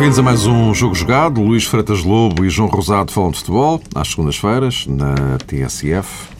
[0.00, 1.42] Bem-vindos a mais um Jogo Jogado.
[1.42, 6.30] Luís Freitas Lobo e João Rosado falam de futebol às segundas-feiras na TSF.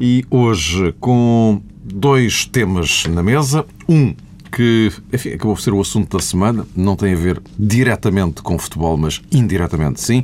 [0.00, 3.66] E hoje com dois temas na mesa.
[3.88, 4.14] Um
[4.52, 8.56] que, enfim, acabou por ser o assunto da semana, não tem a ver diretamente com
[8.56, 10.22] futebol, mas indiretamente sim.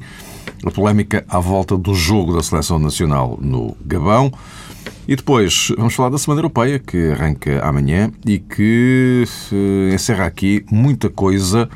[0.64, 4.32] A polémica à volta do jogo da Seleção Nacional no Gabão.
[5.08, 10.64] E depois vamos falar da Semana Europeia, que arranca amanhã e que eh, encerra aqui
[10.70, 11.68] muita coisa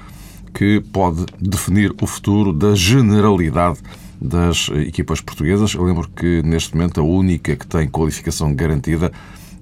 [0.56, 3.78] que pode definir o futuro da generalidade
[4.19, 5.74] das equipas portuguesas.
[5.74, 9.12] Eu lembro que neste momento a única que tem qualificação garantida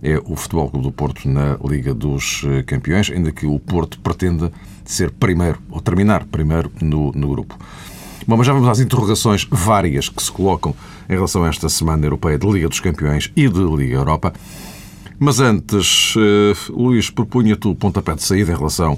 [0.01, 3.99] é o Futebol Clube do Porto na Liga dos eh, Campeões, ainda que o Porto
[3.99, 4.53] pretenda
[4.85, 7.59] ser primeiro, ou terminar primeiro no, no grupo.
[8.25, 10.77] Bom, mas já vamos às interrogações várias que se colocam
[11.09, 14.33] em relação a esta Semana Europeia de Liga dos Campeões e de Liga Europa.
[15.19, 18.97] Mas antes, uh, Luís, propunha-te o pontapé de saída em relação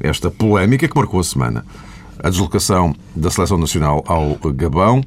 [0.00, 1.64] esta polémica que marcou a semana.
[2.18, 5.02] A deslocação da Seleção Nacional ao Gabão,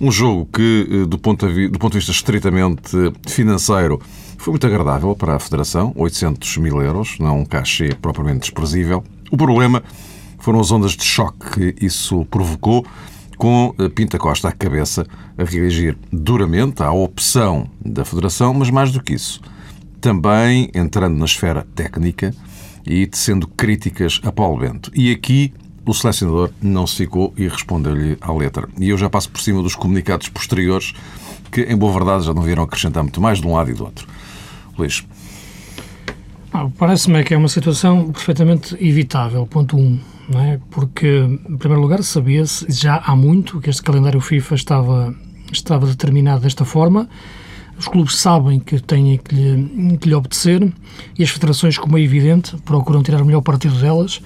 [0.00, 2.90] um jogo que, eh, do ponto de vista estritamente
[3.28, 4.00] financeiro,
[4.38, 9.04] foi muito agradável para a Federação, 800 mil euros, não um cachê propriamente desprezível.
[9.30, 9.82] O problema
[10.38, 12.84] foram as ondas de choque que isso provocou,
[13.36, 18.92] com eh, Pinta Costa à cabeça a reagir duramente à opção da Federação, mas mais
[18.92, 19.40] do que isso,
[20.00, 22.34] também entrando na esfera técnica,
[22.86, 24.90] e tecendo críticas a Paulo Bento.
[24.94, 25.52] E aqui
[25.84, 28.68] o selecionador não se ficou e respondeu-lhe à letra.
[28.78, 30.92] E eu já passo por cima dos comunicados posteriores
[31.50, 33.84] que, em boa verdade, já não vieram acrescentar muito mais de um lado e do
[33.84, 34.06] outro.
[34.78, 35.04] Luís.
[36.52, 39.98] Ah, Parece-me que é uma situação perfeitamente evitável, ponto um.
[40.28, 40.60] Não é?
[40.70, 41.08] Porque,
[41.48, 45.14] em primeiro lugar, sabia-se já há muito que este calendário FIFA estava,
[45.52, 47.08] estava determinado desta forma
[47.80, 50.70] os clubes sabem que têm que lhe, que lhe obedecer
[51.18, 54.20] e as federações, como é evidente, procuram tirar o melhor partido delas,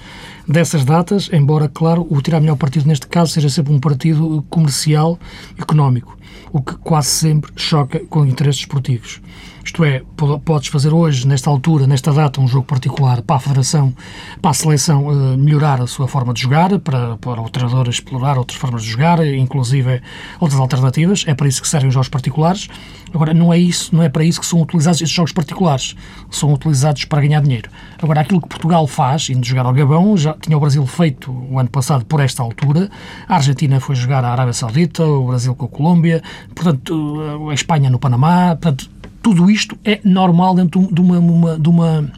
[0.47, 4.45] dessas datas, embora, claro, o tirar o melhor partido neste caso seja sempre um partido
[4.51, 5.21] comercial,
[5.57, 6.19] económico,
[6.53, 9.21] o que quase sempre choca com interesses esportivos.
[9.65, 10.03] Isto é,
[10.45, 13.95] podes fazer hoje, nesta altura, nesta data, um jogo particular para a Federação,
[14.43, 18.37] para a seleção uh, melhorar a sua forma de jogar, para, para o treinador explorar
[18.37, 20.03] outras formas de jogar, inclusive
[20.39, 21.25] outras alternativas.
[21.27, 22.69] É para isso que servem os jogos particulares.
[23.15, 25.97] Agora, não é isso, não é para isso que são utilizados estes jogos particulares.
[26.31, 27.71] São utilizados para ganhar dinheiro.
[28.03, 31.59] Agora, aquilo que Portugal faz, indo jogar ao Gabão, já tinha o Brasil feito o
[31.59, 32.91] ano passado por esta altura.
[33.27, 36.14] A Argentina foi jogar à Arábia Saudita, o Brasil com a Colômbia,
[36.55, 37.19] portanto,
[37.51, 38.57] a Espanha no Panamá.
[38.57, 38.91] Portanto,
[39.23, 42.13] tudo isto é normal dentro de uma, uma, de uma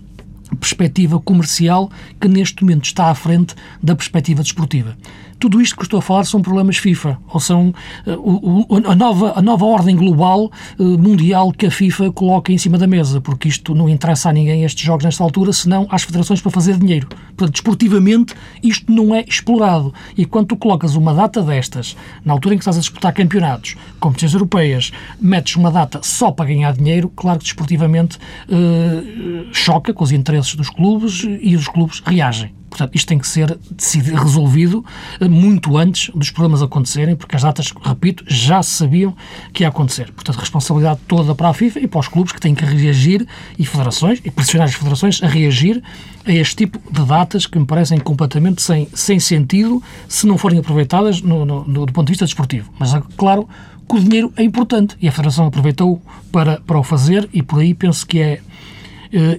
[0.60, 1.90] perspectiva comercial
[2.20, 4.96] que neste momento está à frente da perspectiva desportiva.
[5.38, 7.74] Tudo isto que estou a falar são problemas FIFA, ou são
[8.06, 12.78] uh, a, nova, a nova ordem global uh, mundial que a FIFA coloca em cima
[12.78, 16.40] da mesa, porque isto não interessa a ninguém estes jogos nesta altura, senão às federações
[16.40, 17.08] para fazer dinheiro.
[17.08, 19.92] Portanto, desportivamente, isto não é explorado.
[20.16, 23.76] E quando tu colocas uma data destas, na altura em que estás a disputar campeonatos,
[24.00, 30.02] competições europeias, metes uma data só para ganhar dinheiro, claro que desportivamente uh, choca com
[30.02, 32.54] os interesses dos clubes e os clubes reagem.
[32.68, 34.84] Portanto, isto tem que ser decidido, resolvido
[35.20, 39.14] eh, muito antes dos problemas acontecerem, porque as datas, repito, já sabiam
[39.52, 40.12] que ia acontecer.
[40.12, 43.26] Portanto, responsabilidade toda para a FIFA e para os clubes que têm que reagir
[43.58, 45.82] e federações, e pressionar as federações a reagir
[46.24, 50.58] a este tipo de datas que me parecem completamente sem, sem sentido se não forem
[50.58, 52.70] aproveitadas no, no, no, do ponto de vista desportivo.
[52.78, 53.48] Mas, é claro,
[53.88, 56.02] que o dinheiro é importante e a Federação aproveitou
[56.32, 58.40] para, para o fazer e por aí penso que é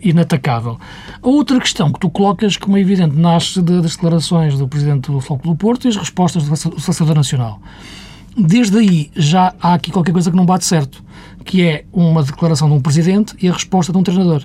[0.02, 0.80] inatacável.
[1.22, 5.12] A outra questão que tu colocas, como é evidente, nasce de, das declarações do Presidente
[5.12, 7.62] do Floco do Porto e as respostas do Selecionador Nacional.
[8.38, 11.04] Desde aí já há aqui qualquer coisa que não bate certo,
[11.44, 14.44] que é uma declaração de um Presidente e a resposta de um treinador.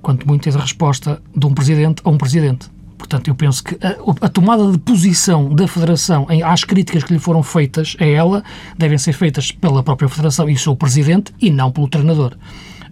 [0.00, 2.70] Quanto muito tens a resposta de um Presidente a um Presidente.
[2.96, 7.12] Portanto, eu penso que a, a, tomada de posição da Federação em, às críticas que
[7.12, 8.42] lhe foram feitas a ela
[8.78, 12.36] devem ser feitas pela própria Federação e o seu Presidente e não pelo treinador.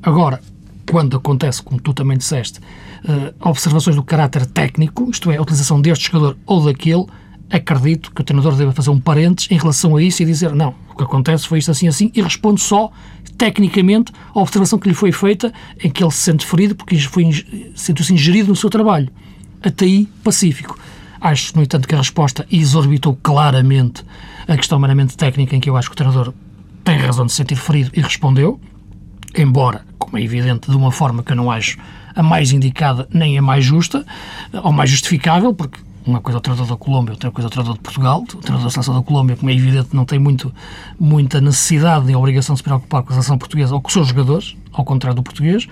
[0.02, 0.40] Agora,
[0.90, 5.80] quando acontece, como tu também disseste, uh, observações do caráter técnico, isto é, a utilização
[5.80, 7.06] deste jogador ou daquele,
[7.50, 10.74] acredito que o treinador deve fazer um parênteses em relação a isso e dizer não,
[10.92, 12.90] o que acontece foi isto assim assim e responde só
[13.36, 15.52] tecnicamente à observação que lhe foi feita
[15.82, 16.96] em que ele se sente ferido porque
[17.74, 19.10] sentiu-se ingerido no seu trabalho.
[19.62, 20.78] Até aí, pacífico.
[21.20, 24.04] Acho, no entanto, que a resposta exorbitou claramente
[24.46, 26.34] a questão meramente técnica em que eu acho que o treinador
[26.84, 28.60] tem razão de se sentir ferido e respondeu,
[29.34, 29.84] embora
[30.14, 31.76] como é evidente, de uma forma que eu não acho
[32.14, 34.06] a mais indicada nem a mais justa,
[34.62, 37.50] ou mais justificável, porque Uma coisa é o treinador da Colômbia, outra coisa é o
[37.50, 38.20] treinador de Portugal.
[38.20, 40.54] O treinador da seleção da Colômbia, como é evidente, não tem muito,
[41.00, 44.08] muita necessidade nem obrigação de se preocupar com a seleção portuguesa ou com os seus
[44.08, 45.66] jogadores, ao contrário do português.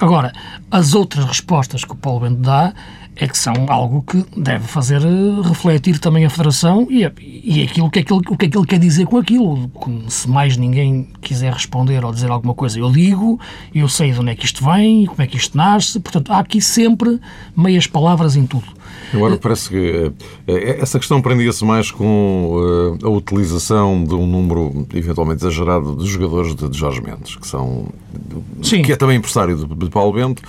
[0.00, 0.32] Agora,
[0.68, 2.74] as outras respostas que o Paulo Bento dá
[3.18, 7.90] é que são algo que deve fazer eh, refletir também a Federação e, e aquilo
[7.90, 9.68] que ele, o que é que ele quer dizer com aquilo.
[10.06, 13.40] Se mais ninguém quiser responder ou dizer alguma coisa, eu digo,
[13.74, 16.38] eu sei de onde é que isto vem, como é que isto nasce, portanto, há
[16.38, 17.20] aqui sempre
[17.56, 18.78] meias palavras em tudo.
[19.12, 20.14] Agora parece que uh,
[20.80, 26.78] essa questão prendia-se mais com a utilização de um número eventualmente exagerado de jogadores de,
[26.78, 27.86] Jorge Mendes, que são
[28.62, 28.82] Sim.
[28.82, 30.42] que é também empresário de Paulo Bento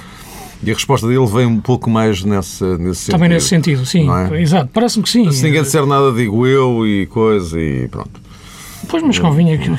[0.62, 3.12] e a resposta dele vem um pouco mais nessa, nesse sentido.
[3.14, 4.08] Também nesse sentido, sim.
[4.10, 4.42] É?
[4.42, 5.32] Exato, parece-me que sim.
[5.32, 8.29] Se ninguém disser nada, digo eu e coisa e pronto.
[8.90, 9.70] Pois, mas convinha que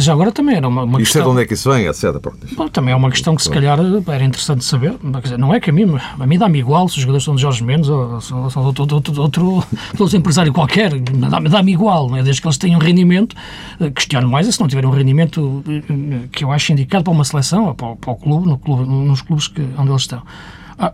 [0.00, 1.02] já agora também era uma, uma questão...
[1.02, 2.16] Isto é de onde é que isso vem, etc.
[2.56, 4.96] Bom, também é uma questão que se calhar era interessante saber.
[5.38, 5.86] Não é que a mim,
[6.18, 8.80] a mim dá-me igual se os jogadores são de Jorge Mendes ou são, são de
[8.80, 9.64] outro, outro, outro,
[9.98, 12.22] outro empresário qualquer, dá-me dá igual, é?
[12.22, 13.36] desde que eles tenham rendimento.
[13.80, 17.12] Eh, questiono mais é se não tiverem um rendimento eh, que eu acho indicado para
[17.12, 20.22] uma seleção ou para, para o clube, no clube, nos clubes que, onde eles estão.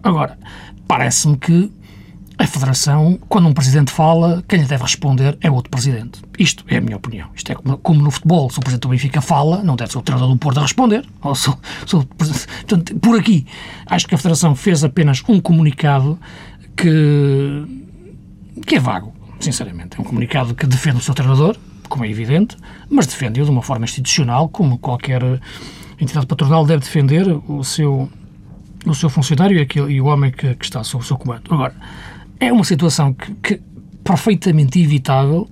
[0.02, 0.38] Agora,
[0.86, 1.72] parece-me que
[2.36, 6.20] a Federação, quando um presidente fala, quem lhe deve responder é outro presidente.
[6.38, 7.28] Isto é a minha opinião.
[7.34, 9.98] Isto é como, como no futebol, se o presidente do Benfica fala, não deve ser
[9.98, 11.06] o treinador do Porto a responder.
[11.22, 11.52] Ou se,
[11.86, 13.46] se o, portanto, por aqui,
[13.86, 16.18] acho que a Federação fez apenas um comunicado
[16.76, 17.64] que,
[18.66, 19.96] que é vago, sinceramente.
[19.96, 21.56] É um comunicado que defende o seu treinador,
[21.88, 22.56] como é evidente,
[22.90, 25.22] mas defende-o de uma forma institucional, como qualquer
[26.00, 28.10] entidade patronal deve defender o seu,
[28.84, 31.42] o seu funcionário e, aquele, e o homem que, que está sob o seu comando.
[31.48, 31.74] Agora,
[32.46, 33.62] é uma situação que, que
[34.02, 35.48] perfeitamente evitável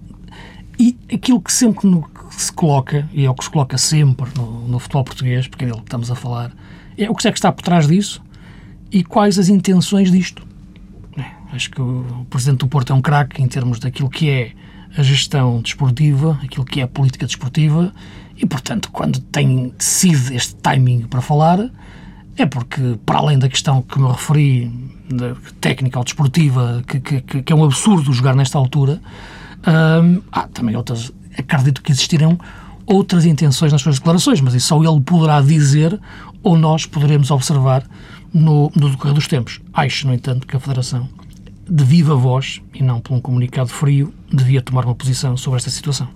[0.78, 4.30] e aquilo que sempre no, que se coloca, e é o que se coloca sempre
[4.36, 6.52] no, no futebol português, porque é dele que estamos a falar,
[6.96, 8.22] é o que é que está por trás disso
[8.90, 10.46] e quais as intenções disto.
[11.16, 11.24] É,
[11.54, 14.52] acho que o Presidente do Porto é um craque em termos daquilo que é
[14.96, 17.92] a gestão desportiva, aquilo que é a política desportiva,
[18.36, 21.70] e, portanto, quando tem, decide este timing para falar,
[22.36, 24.72] é porque, para além da questão que me referi
[25.60, 29.00] técnica ou desportiva, que, que, que, é um absurdo jogar nesta altura,
[30.02, 31.12] hum, há também outras.
[31.36, 32.38] Acredito que existirão
[32.86, 35.98] outras intenções nas suas declarações, mas isso só ele poderá dizer
[36.42, 37.84] ou nós poderemos observar
[38.32, 39.60] no, no decorrer dos tempos.
[39.72, 41.08] Acho, no entanto, que a Federação,
[41.68, 45.70] de viva voz, e não por um comunicado frio, devia tomar uma posição sobre esta
[45.70, 46.08] situação.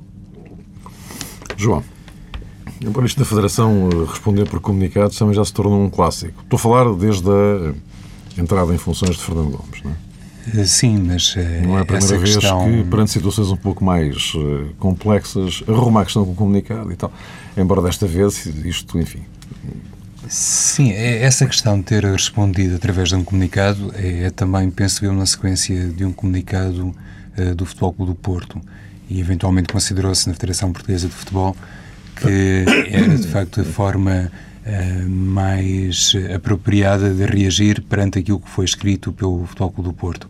[1.56, 1.82] João.
[2.80, 6.42] Embora isto da Federação eh, responder por comunicados também já se tornou um clássico.
[6.42, 10.60] Estou a falar desde a entrada em funções de Fernando Gomes, não é?
[10.60, 12.64] Eh, sim, mas eh, não é a primeira vez questão...
[12.64, 14.32] que, perante situações um pouco mais
[14.78, 17.12] complexas, arruma a questão com o comunicado e tal.
[17.56, 19.22] Embora desta vez isto, enfim.
[20.28, 25.04] Sim, é, essa questão de ter respondido através de um comunicado é, é também, penso
[25.04, 26.94] eu, na sequência de um comunicado
[27.38, 28.60] uh, do Futebol Clube do Porto
[29.08, 31.56] e eventualmente considerou-se na Federação Portuguesa de Futebol
[32.16, 34.30] que era de facto a forma
[34.64, 40.28] uh, mais apropriada de reagir perante aquilo que foi escrito pelo Futebol do Porto.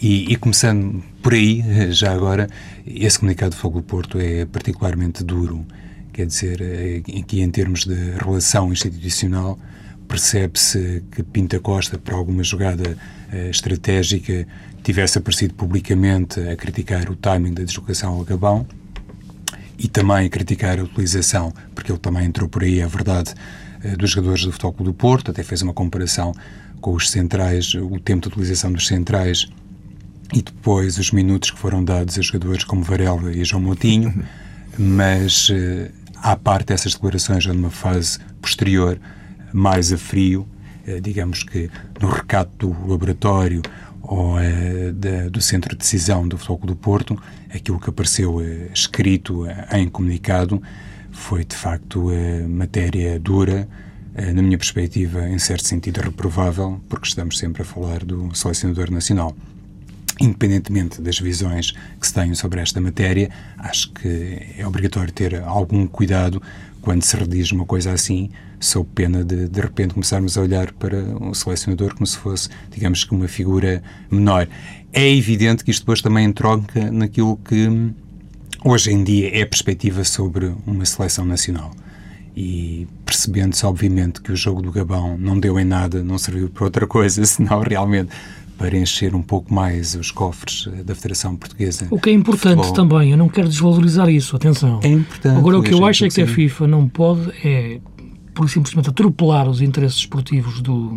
[0.00, 2.48] E, e, começando por aí, já agora,
[2.86, 5.66] esse comunicado do Futebol do Porto é particularmente duro.
[6.12, 9.58] Quer dizer, aqui em termos de relação institucional,
[10.08, 12.96] percebe-se que Pinta Costa, para alguma jogada
[13.32, 14.46] uh, estratégica,
[14.82, 18.66] tivesse aparecido publicamente a criticar o timing da deslocação ao Gabão,
[19.78, 23.32] e também criticar a utilização, porque ele também entrou por aí, é verdade,
[23.82, 26.34] eh, dos jogadores do Futebol Clube do Porto, até fez uma comparação
[26.80, 29.48] com os centrais, o tempo de utilização dos centrais
[30.32, 34.24] e depois os minutos que foram dados a jogadores como Varela e João Moutinho,
[34.76, 38.98] mas eh, à parte dessas declarações, já numa fase posterior,
[39.52, 40.46] mais a frio,
[40.86, 41.70] eh, digamos que
[42.00, 43.62] no recato do laboratório
[44.08, 47.22] ou é, da, do Centro de Decisão do Futebol do Porto,
[47.54, 50.62] aquilo que apareceu é, escrito é, em comunicado
[51.12, 52.10] foi, de facto,
[52.48, 53.68] matéria dura,
[54.14, 59.34] na minha perspectiva, em certo sentido, reprovável, porque estamos sempre a falar do selecionador nacional.
[60.20, 65.86] Independentemente das visões que se tenham sobre esta matéria, acho que é obrigatório ter algum
[65.86, 66.40] cuidado
[66.80, 70.98] quando se redige uma coisa assim, sob pena de, de repente, começarmos a olhar para
[71.20, 74.48] o selecionador como se fosse, digamos que, uma figura menor.
[74.92, 77.68] É evidente que isto depois também entronca naquilo que
[78.64, 81.70] hoje em dia é a perspectiva sobre uma seleção nacional.
[82.36, 86.64] E percebendo-se, obviamente, que o jogo do Gabão não deu em nada, não serviu para
[86.64, 88.10] outra coisa, senão realmente
[88.56, 91.86] para encher um pouco mais os cofres da Federação Portuguesa.
[91.90, 94.80] O que é importante também, eu não quero desvalorizar isso, atenção.
[94.82, 95.38] É importante.
[95.38, 97.78] Agora, o que eu acho é que a FIFA não pode é,
[98.38, 100.90] por simplesmente, atropelar os interesses esportivos do,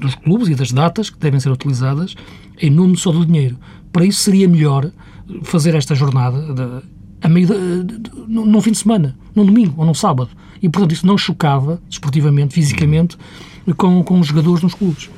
[0.00, 2.14] dos clubes e das datas que devem ser utilizadas
[2.58, 3.58] em nome só do dinheiro.
[3.92, 4.90] Para isso seria melhor
[5.42, 6.86] fazer esta jornada de,
[7.20, 10.30] a meio de, de, num fim de semana, num domingo ou num sábado.
[10.62, 13.18] E, portanto, isso não chocava, desportivamente, fisicamente,
[13.76, 15.10] com, com os jogadores nos clubes.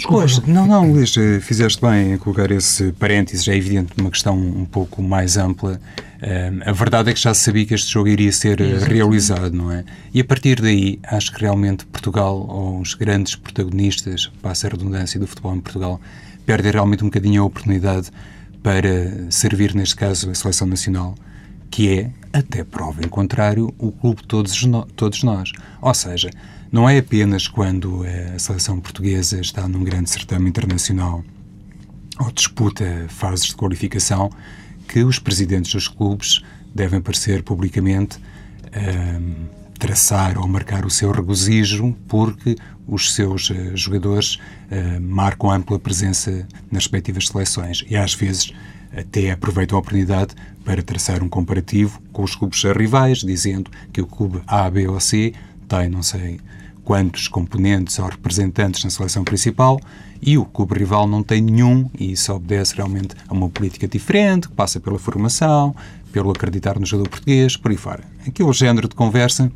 [0.00, 4.10] Desculpa, pois, não, não, Luís, eh, fizeste bem em colocar esse parênteses, é evidente uma
[4.10, 5.78] questão um pouco mais ampla.
[6.22, 9.52] Eh, a verdade é que já se sabia que este jogo iria ser eh, realizado,
[9.52, 9.84] não é?
[10.14, 15.20] E a partir daí, acho que realmente Portugal, ou os grandes protagonistas, passa a redundância
[15.20, 16.00] do futebol em Portugal,
[16.46, 18.10] perdem realmente um bocadinho a oportunidade
[18.62, 21.14] para servir, neste caso, a seleção nacional,
[21.70, 24.66] que é, até prova em contrário, o clube de todos,
[24.96, 25.52] todos nós.
[25.82, 26.30] Ou seja,
[26.72, 31.24] não é apenas quando a seleção portuguesa está num grande certame internacional
[32.18, 34.30] ou disputa fases de qualificação
[34.86, 36.42] que os presidentes dos clubes
[36.74, 38.18] devem aparecer publicamente
[38.76, 39.46] um,
[39.78, 46.46] traçar ou marcar o seu regozijo porque os seus uh, jogadores uh, marcam ampla presença
[46.70, 48.52] nas respectivas seleções e às vezes
[48.96, 50.34] até aproveitam a oportunidade
[50.64, 55.00] para traçar um comparativo com os clubes rivais, dizendo que o clube A, B ou
[55.00, 55.32] C
[55.68, 56.40] tem, não sei,
[56.84, 59.80] quantos componentes ou representantes na seleção principal
[60.22, 64.48] e o clube rival não tem nenhum e isso obedece realmente a uma política diferente,
[64.48, 65.74] que passa pela formação,
[66.12, 68.04] pelo acreditar no jogador português, por aí fora.
[68.26, 69.50] Aquele género de conversa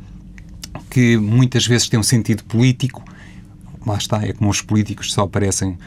[0.89, 3.03] que muitas vezes tem um sentido político,
[3.85, 5.77] lá está, é como os políticos só aparecem,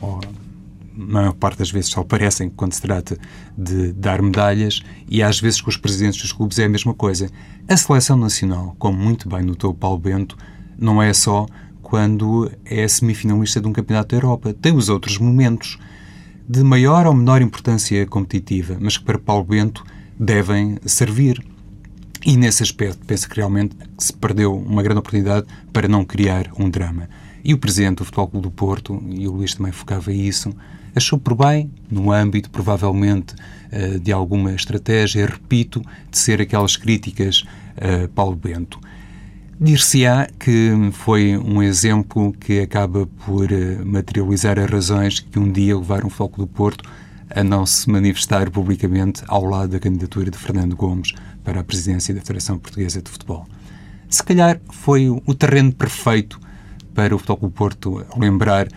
[0.00, 3.18] ou a maior parte das vezes só aparecem quando se trata
[3.56, 7.30] de dar medalhas e às vezes com os presidentes dos clubes é a mesma coisa.
[7.68, 10.36] A seleção nacional, como muito bem notou Paulo Bento,
[10.78, 11.46] não é só
[11.82, 14.52] quando é semifinalista de um campeonato da Europa.
[14.52, 15.78] Tem os outros momentos
[16.48, 19.84] de maior ou menor importância competitiva, mas que para Paulo Bento
[20.18, 21.44] devem servir.
[22.24, 26.68] E nesse aspecto, penso que realmente se perdeu uma grande oportunidade para não criar um
[26.68, 27.08] drama.
[27.44, 30.52] E o presidente do Futebol Clube do Porto, e o Luís também focava isso,
[30.92, 33.34] achou por bem, no âmbito provavelmente
[33.70, 35.80] eh, de alguma estratégia, repito,
[36.10, 37.44] de ser aquelas críticas
[37.76, 38.80] a Paulo Bento.
[39.58, 45.74] Dir-se-á que foi um exemplo que acaba por eh, materializar as razões que um dia
[45.74, 46.84] levaram o Foco do Porto
[47.34, 52.14] a não se manifestar publicamente ao lado da candidatura de Fernando Gomes para a presidência
[52.14, 53.46] da Federação Portuguesa de Futebol.
[54.10, 56.38] Se calhar foi o terreno perfeito
[56.94, 58.68] para o Futebol do Porto lembrar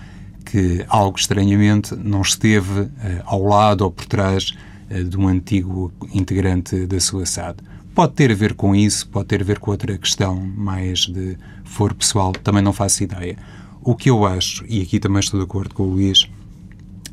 [0.46, 2.90] que algo estranhamente não esteve uh,
[3.26, 4.54] ao lado ou por trás
[4.90, 7.58] uh, de um antigo integrante da sua SAD.
[7.94, 11.38] Pode ter a ver com isso, pode ter a ver com outra questão mais de
[11.66, 13.38] foro pessoal, também não faço ideia.
[13.82, 16.30] O que eu acho, e aqui também estou de acordo com o Luís,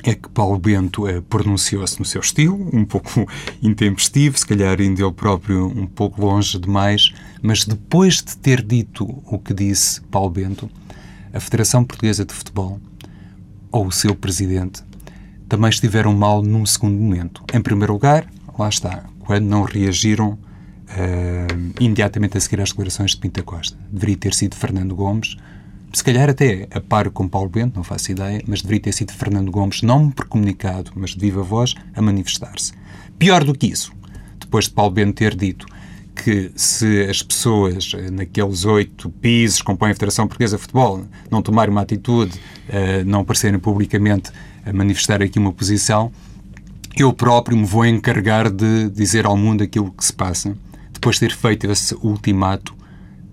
[0.03, 3.27] é que Paulo Bento eh, pronunciou-se no seu estilo, um pouco
[3.63, 9.05] intempestivo, se calhar indo ele próprio um pouco longe demais, mas depois de ter dito
[9.25, 10.71] o que disse Paulo Bento,
[11.33, 12.81] a Federação Portuguesa de Futebol,
[13.73, 14.83] ou o seu presidente,
[15.49, 17.43] também estiveram mal num segundo momento.
[17.53, 18.27] Em primeiro lugar,
[18.59, 20.39] lá está, quando não reagiram
[20.91, 23.77] uh, imediatamente a seguir às declarações de Pinta Costa.
[23.91, 25.37] Deveria ter sido Fernando Gomes,
[25.93, 29.13] se calhar até a par com Paulo Bento, não faço ideia, mas deveria ter sido
[29.13, 32.75] Fernando Gomes, não por comunicado, mas de viva voz, a manifestar-se.
[33.19, 33.95] Pior do que isso,
[34.39, 35.67] depois de Paulo Bento ter dito
[36.15, 41.05] que se as pessoas eh, naqueles oito pisos que compõem a Federação Portuguesa de Futebol
[41.31, 42.39] não tomarem uma atitude,
[42.69, 44.31] uh, não aparecerem publicamente
[44.65, 46.11] a manifestar aqui uma posição,
[46.97, 50.57] eu próprio me vou encarregar de dizer ao mundo aquilo que se passa
[51.07, 52.75] depois de ter feito esse ultimato,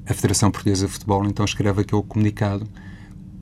[0.06, 2.68] a Federação Portuguesa de Futebol então escreve aquele comunicado,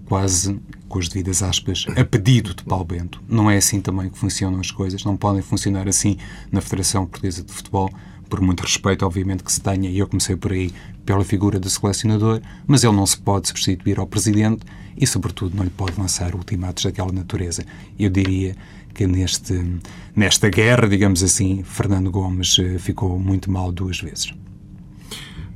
[0.05, 0.57] quase
[0.87, 3.21] com as devidas aspas, a pedido de Paulo Bento.
[3.27, 6.15] Não é assim também que funcionam as coisas, não podem funcionar assim
[6.49, 7.91] na Federação Portuguesa de Futebol,
[8.29, 10.71] por muito respeito, obviamente, que se tenha, e eu comecei por aí,
[11.05, 14.63] pela figura do selecionador, mas ele não se pode substituir ao Presidente
[14.95, 17.65] e, sobretudo, não lhe pode lançar ultimatos daquela natureza.
[17.99, 18.55] Eu diria
[18.93, 19.79] que neste,
[20.15, 24.33] nesta guerra, digamos assim, Fernando Gomes eh, ficou muito mal duas vezes.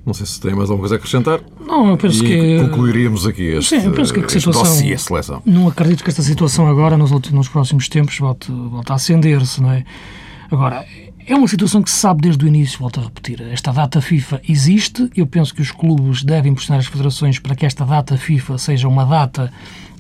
[0.06, 1.42] Não sei se tem mais alguma coisa a acrescentar.
[1.60, 2.60] Não, eu penso e que.
[2.70, 4.94] Concluiríamos aqui este, Sim, eu penso que a situação.
[4.94, 5.42] a seleção.
[5.44, 9.62] Não acredito que esta situação agora, nos, últimos, nos próximos tempos, volte, volte a acender-se,
[9.62, 9.84] não é?
[10.52, 10.86] Agora,
[11.26, 13.42] é uma situação que se sabe desde o início, volto a repetir.
[13.52, 15.10] Esta data FIFA existe.
[15.16, 18.88] Eu penso que os clubes devem pressionar as federações para que esta data FIFA seja
[18.88, 19.52] uma data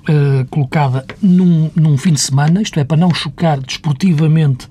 [0.10, 4.68] uh, colocada num, num, fim de semana, isto é, para não chocar desportivamente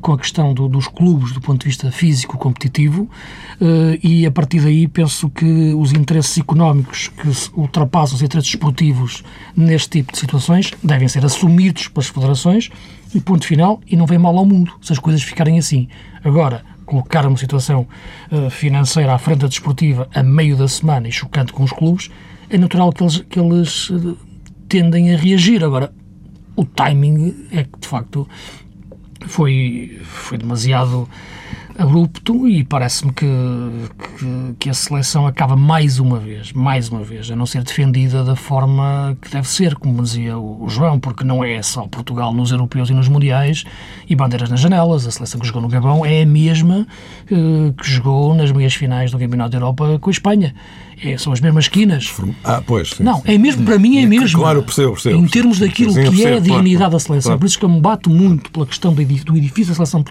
[0.00, 4.60] com a questão do, dos clubes do ponto de vista físico-competitivo, uh, e a partir
[4.60, 7.28] daí penso que os interesses económicos que
[7.58, 9.22] ultrapassam os interesses desportivos
[9.56, 12.70] neste tipo de situações devem ser assumidos pelas federações,
[13.14, 15.88] e ponto final, e não vem mal ao mundo se as coisas ficarem assim.
[16.22, 17.86] Agora, colocar uma situação
[18.30, 22.10] uh, financeira à frente da desportiva a meio da semana e chocante com os clubes,
[22.50, 23.90] é natural que eles, que eles
[24.68, 25.64] tendem a reagir.
[25.64, 25.92] Agora,
[26.54, 28.28] o timing é que, de facto,
[29.26, 31.08] foi, foi demasiado
[31.78, 33.24] abrupto e parece-me que,
[34.18, 38.24] que, que, a seleção acaba mais uma vez, mais uma vez, a não ser defendida
[38.24, 42.50] da forma que deve ser, como dizia o, João, porque não é só Portugal nos
[42.50, 43.64] europeus e nos mundiais
[44.08, 45.06] e bandeiras nas janelas.
[45.06, 46.84] A seleção que jogou no Gabão é a mesma
[47.30, 50.54] uh, que jogou nas meias finais do Campeonato da Europa com a Espanha.
[51.02, 52.12] É, são as mesmas esquinas.
[52.42, 52.90] Ah, pois.
[52.90, 53.22] Sim, não, sim.
[53.26, 54.38] é mesmo, para mim é mesmo.
[54.38, 55.16] Claro, percebo, percebo.
[55.16, 57.30] Em termos daquilo sim, que é a dignidade claro, da seleção.
[57.30, 57.40] Claro.
[57.40, 60.04] Por isso que eu me bato muito pela questão do edifício da seleção,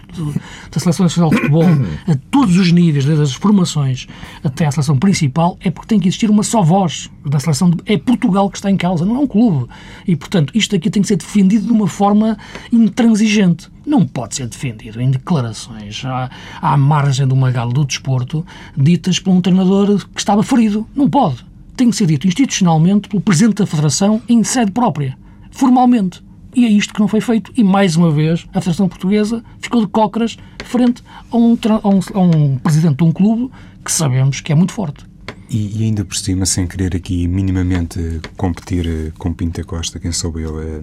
[0.70, 1.64] da seleção nacional de futebol,
[2.06, 4.06] a todos os níveis, desde as formações
[4.42, 7.70] até à seleção principal, é porque tem que existir uma só voz da seleção.
[7.70, 9.66] De, é Portugal que está em causa, não é um clube.
[10.06, 12.38] E, portanto, isto aqui tem que ser defendido de uma forma
[12.72, 16.30] intransigente não pode ser defendido em declarações à,
[16.60, 18.44] à margem de uma gala do desporto
[18.76, 20.86] ditas por um treinador que estava ferido.
[20.94, 21.44] Não pode.
[21.74, 25.16] Tem que ser dito institucionalmente pelo Presidente da Federação em sede própria,
[25.50, 26.22] formalmente.
[26.54, 27.52] E é isto que não foi feito.
[27.56, 32.00] E, mais uma vez, a Federação Portuguesa ficou de cócoras frente a um, a um,
[32.14, 33.50] a um presidente de um clube
[33.84, 35.07] que sabemos que é muito forte.
[35.50, 40.12] E, e, ainda por cima, sem querer aqui minimamente competir eh, com Pinta Costa, quem
[40.12, 40.82] sou eu, a, eh,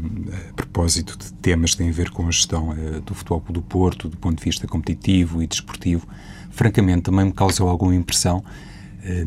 [0.49, 3.43] a, propósito de temas que têm a ver com a gestão a, eh, do Futebol
[3.47, 6.07] do Porto, do ponto de vista competitivo e desportivo,
[6.49, 8.43] francamente também me causou alguma impressão,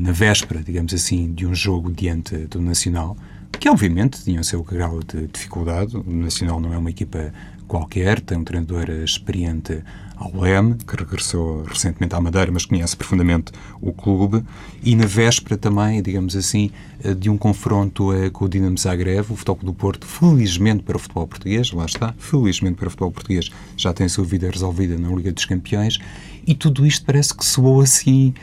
[0.01, 3.17] na véspera, digamos assim, de um jogo diante do Nacional,
[3.61, 5.97] que obviamente tinha o seu grau de dificuldade.
[5.97, 7.33] O Nacional não é uma equipa
[7.69, 9.85] qualquer, tem um treinador experiente
[10.19, 14.43] ao Leme, que regressou recentemente à Madeira, mas conhece profundamente o clube,
[14.83, 16.71] e na véspera também, digamos assim,
[17.03, 20.97] eh, de um confronto eh, com o Dinamo Zagreb, o Futebol do Porto, felizmente para
[20.97, 24.51] o futebol português, lá está, felizmente para o futebol português, já tem a sua vida
[24.51, 25.99] resolvida na Liga dos Campeões,
[26.47, 28.35] e tudo isto parece que soou assim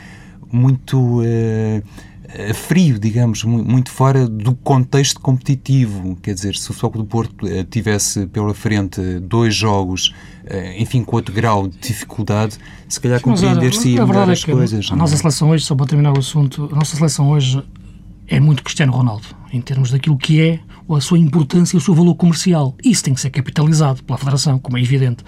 [0.51, 1.21] muito...
[1.21, 1.83] Uh,
[2.53, 6.17] frio, digamos, muito fora do contexto competitivo.
[6.21, 10.13] Quer dizer, se o Futebol do Porto eh, tivesse pela frente dois jogos,
[10.45, 12.57] eh, enfim, com outro grau de dificuldade,
[12.87, 14.91] se calhar compreenderia melhor as é coisas.
[14.91, 15.17] A nossa é?
[15.17, 17.63] seleção hoje, só para terminar o assunto, a nossa seleção hoje
[18.27, 20.59] é muito Cristiano Ronaldo, em termos daquilo que é
[20.89, 22.75] a sua importância e o seu valor comercial.
[22.83, 25.23] Isso tem que ser capitalizado pela Federação, como é evidente.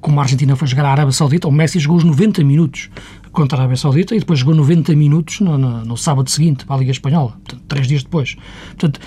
[0.00, 2.90] Como a Argentina foi jogar à Arábia Saudita, o Messi jogou os 90 minutos
[3.36, 6.76] contra a Arábia Saudita e depois jogou 90 minutos no, no, no sábado seguinte para
[6.76, 8.34] a Liga Espanhola, portanto, três dias depois.
[8.70, 8.98] Portanto,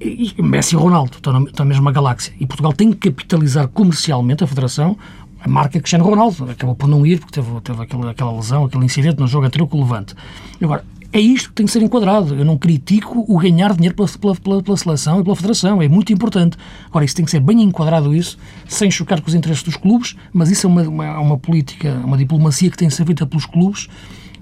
[0.00, 2.32] e, Messi e Ronaldo estão na, estão na mesma galáxia.
[2.38, 4.96] E Portugal tem que capitalizar comercialmente a Federação
[5.40, 6.50] a marca Cristiano Ronaldo.
[6.50, 9.66] Acabou por não ir porque teve, teve aquela, aquela lesão, aquele incidente no jogo anterior
[9.66, 10.14] com o Levante.
[10.62, 10.84] Agora,
[11.14, 12.34] é isto que tem que ser enquadrado.
[12.34, 16.12] Eu não critico o ganhar dinheiro pela, pela, pela, seleção e pela federação, é muito
[16.12, 16.56] importante.
[16.86, 20.16] Agora, isso tem que ser bem enquadrado, isso, sem chocar com os interesses dos clubes,
[20.32, 23.46] mas isso é uma, uma, uma política, uma diplomacia que tem que ser feita pelos
[23.46, 23.88] clubes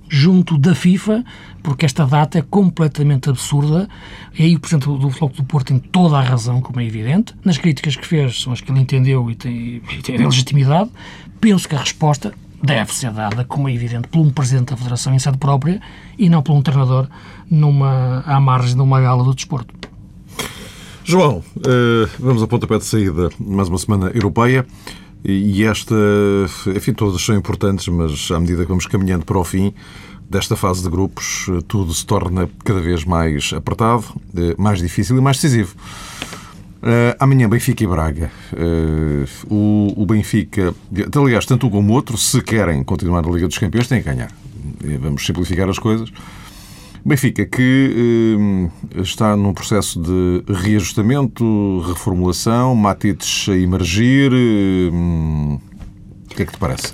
[0.09, 1.25] junto da FIFA,
[1.63, 3.87] porque esta data é completamente absurda.
[4.39, 7.35] E aí o Presidente do Futebol do Porto tem toda a razão, como é evidente.
[7.45, 10.91] Nas críticas que fez, são as que ele entendeu e tem, e tem legitimidade.
[11.39, 15.15] Penso que a resposta deve ser dada, como é evidente, por um Presidente da Federação
[15.15, 15.81] em sede própria
[16.19, 17.09] e não por um treinador
[17.51, 19.75] numa, à margem de uma gala do desporto.
[21.05, 24.65] João, eh, vamos ao pontapé de saída, mais uma semana europeia.
[25.25, 25.95] E esta,
[26.75, 29.73] enfim, todas são importantes, mas à medida que vamos caminhando para o fim
[30.29, 34.05] desta fase de grupos, tudo se torna cada vez mais apertado,
[34.37, 35.77] eh, mais difícil e mais decisivo.
[36.83, 38.29] Uh, amanhã Benfica e Braga.
[38.53, 40.75] Uh, o, o, Benfica,
[41.15, 44.09] aliás, tanto um como o outro, se querem continuar na Liga dos Campeões, têm que
[44.09, 44.33] ganhar.
[45.01, 46.11] Vamos simplificar as coisas.
[47.05, 54.33] Benfica, que uh, está num processo de reajustamento, reformulação, Matites a emergir.
[54.33, 56.93] o que é que te parece?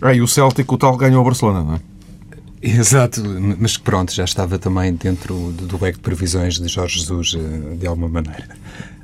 [0.00, 1.91] Ah, e o Celtic, o tal, ganhou o Barcelona, não é?
[2.64, 3.20] Exato,
[3.58, 7.88] mas pronto, já estava também dentro do leque de previsões de Jorge Jesus, eh, de
[7.88, 8.56] alguma maneira.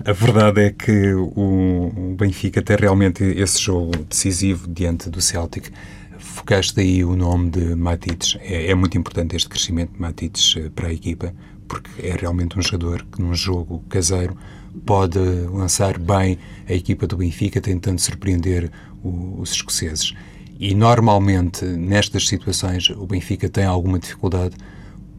[0.04, 5.72] A verdade é que o Benfica tem realmente esse jogo decisivo diante do Celtic.
[6.18, 8.38] Focaste aí o nome de Matites.
[8.42, 11.34] É, é muito importante este crescimento de Matites eh, para a equipa,
[11.66, 14.36] porque é realmente um jogador que num jogo caseiro
[14.86, 18.70] pode lançar bem a equipa do Benfica, tentando surpreender
[19.02, 20.14] os escoceses.
[20.58, 24.56] E normalmente, nestas situações, o Benfica tem alguma dificuldade,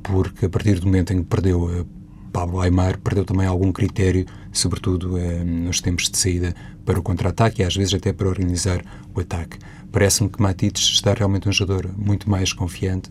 [0.03, 1.85] porque a partir do momento em que perdeu eh,
[2.33, 6.53] Pablo Aymar, perdeu também algum critério, sobretudo eh, nos tempos de saída
[6.85, 8.83] para o contra-ataque e às vezes até para organizar
[9.15, 9.57] o ataque.
[9.91, 13.09] Parece-me que Matites está realmente um jogador muito mais confiante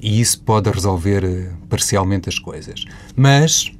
[0.00, 2.84] e isso pode resolver eh, parcialmente as coisas.
[3.14, 3.70] Mas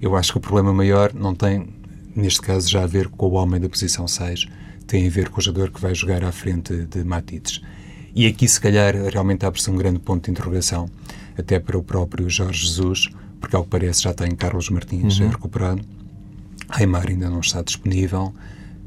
[0.00, 1.68] eu acho que o problema maior não tem,
[2.16, 4.46] neste caso, já a ver com o homem da posição 6,
[4.88, 7.60] tem a ver com o jogador que vai jogar à frente de Matites.
[8.14, 10.88] E aqui, se calhar, realmente abre-se um grande ponto de interrogação,
[11.36, 15.28] até para o próprio Jorge Jesus, porque ao que parece já tem Carlos Martins uhum.
[15.28, 15.82] recuperado.
[16.70, 18.32] Aymar ainda não está disponível.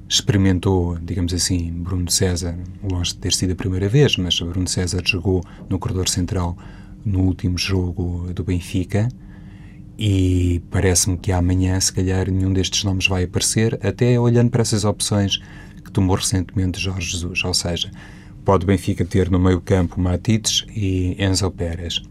[0.10, 5.02] Experimentou, digamos assim, Bruno César, longe de ter sido a primeira vez, mas Bruno César
[5.06, 6.58] jogou no corredor central
[7.06, 9.08] no último jogo do Benfica
[9.98, 14.84] e parece-me que amanhã, se calhar, nenhum destes nomes vai aparecer, até olhando para essas
[14.84, 15.40] opções
[15.92, 17.44] que tomou recentemente Jorge Jesus.
[17.44, 17.92] Ou seja,
[18.46, 22.02] pode o Benfica ter no meio-campo Matites e Enzo Pérez.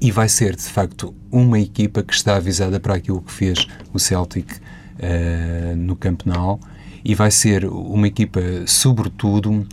[0.00, 3.98] E vai ser, de facto, uma equipa que está avisada para aquilo que fez o
[3.98, 6.60] Celtic uh, no Camp Nou
[7.04, 9.66] e vai ser uma equipa, sobretudo, uh,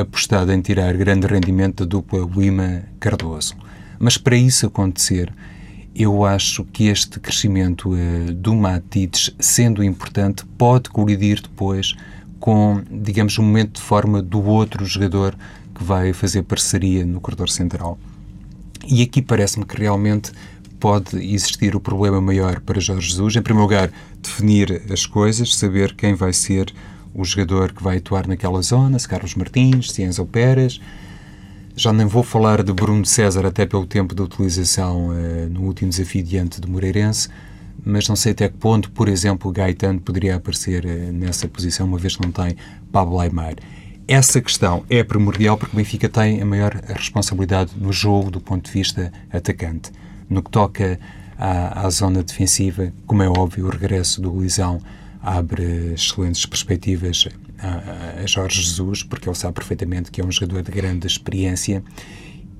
[0.00, 3.56] apostada em tirar grande rendimento da dupla Lima-Cardoso.
[3.98, 5.32] Mas para isso acontecer,
[5.94, 11.94] eu acho que este crescimento uh, do Matites, sendo importante, pode colidir depois
[12.40, 15.36] com, digamos, o um momento de forma do outro jogador
[15.74, 17.98] que vai fazer parceria no corredor central.
[18.86, 20.32] E aqui parece-me que realmente
[20.80, 23.36] pode existir o problema maior para Jorge Jesus.
[23.36, 26.72] Em primeiro lugar, definir as coisas, saber quem vai ser
[27.14, 30.80] o jogador que vai atuar naquela zona, se Carlos Martins, se Enzo Pérez.
[31.74, 35.88] Já nem vou falar de Bruno César, até pelo tempo de utilização uh, no último
[35.88, 37.30] desafio diante do Moreirense,
[37.82, 41.96] mas não sei até que ponto, por exemplo, Gaetano poderia aparecer uh, nessa posição, uma
[41.96, 42.56] vez que não tem
[42.92, 43.54] Pablo Aymar.
[44.06, 48.66] Essa questão é primordial porque o Benfica tem a maior responsabilidade no jogo do ponto
[48.66, 49.90] de vista atacante.
[50.28, 51.00] No que toca
[51.38, 54.78] à, à zona defensiva, como é óbvio, o regresso do Luizão
[55.22, 57.28] abre excelentes perspectivas
[57.62, 61.82] a, a, Jorge Jesus, porque ele sabe perfeitamente que é um jogador de grande experiência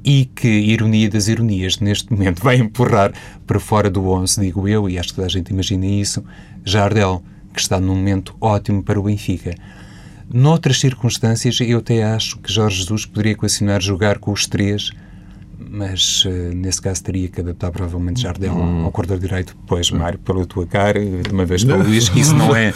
[0.05, 3.13] e que, ironia das ironias, neste momento vai empurrar
[3.47, 6.25] para fora do 11, digo eu, e acho que toda a gente imagina isso,
[6.65, 9.55] Jardel, que está num momento ótimo para o Benfica.
[10.33, 14.91] Noutras circunstâncias, eu até acho que Jorge Jesus poderia equacionar jogar com os três,
[15.73, 18.85] mas uh, nesse caso teria que adaptar provavelmente Jardel hum.
[18.85, 19.57] ao corredor direito.
[19.67, 22.75] Pois, Mário, pela tua cara, de uma vez para o Luís, isso não é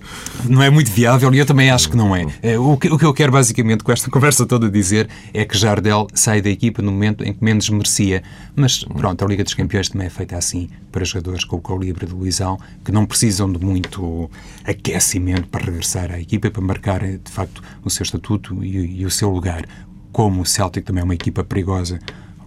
[0.48, 2.24] não é muito viável e eu também acho que não é.
[2.42, 2.58] é.
[2.58, 6.06] O que, o que eu quero basicamente com esta conversa toda dizer é que Jardel
[6.14, 8.22] sai da equipa no momento em que menos merecia.
[8.56, 12.06] Mas pronto, a Liga dos Campeões também é feita assim para jogadores com o calibre
[12.06, 14.30] de Luizão que não precisam de muito
[14.64, 19.10] aquecimento para regressar à equipa, para marcar de facto o seu estatuto e, e o
[19.10, 19.66] seu lugar.
[20.10, 21.98] Como o Celtic também é uma equipa perigosa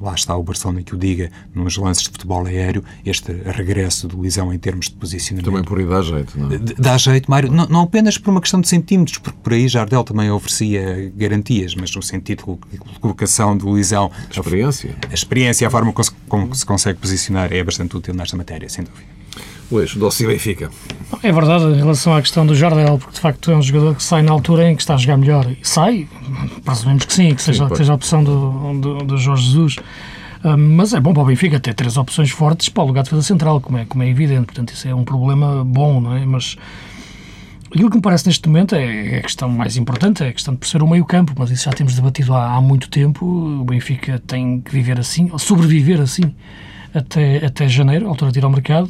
[0.01, 4.21] lá está o Barcelona que o diga, nos lances de futebol aéreo, este regresso do
[4.21, 5.45] Lisão em termos de posicionamento.
[5.45, 6.57] Também por aí dá jeito, não é?
[6.57, 10.03] Dá jeito, Mário, não, não, apenas por uma questão de centímetros, porque por aí Jardel
[10.03, 14.11] também oferecia garantias, mas no sentido de colocação do Lisão.
[14.29, 14.95] A experiência.
[15.09, 18.67] A experiência, a forma como se, como se consegue posicionar é bastante útil nesta matéria,
[18.69, 19.21] sem dúvida.
[19.71, 20.69] Luís, doce Benfica.
[21.23, 24.03] É verdade, em relação à questão do Jardel, porque de facto é um jogador que
[24.03, 25.45] sai na altura em que está a jogar melhor.
[25.49, 26.07] E sai,
[26.65, 29.75] presumimos que sim, que seja, sim, que seja a opção do, do, do Jorge Jesus.
[30.43, 33.09] Uh, mas é bom para o Benfica ter três opções fortes para o lugar de
[33.09, 34.45] defesa central, como é, como é evidente.
[34.45, 36.25] Portanto, isso é um problema bom, não é?
[36.25, 36.57] Mas
[37.67, 40.53] aquilo que me parece neste momento é, é a questão mais importante, é a questão
[40.53, 43.25] de perceber o meio-campo, mas isso já temos debatido há, há muito tempo.
[43.25, 46.33] O Benfica tem que viver assim, ou sobreviver assim,
[46.93, 48.89] até, até janeiro, altura de ir ao mercado.